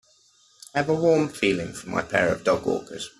[0.73, 3.03] I have a warm feeling for my pair of dogwalkers.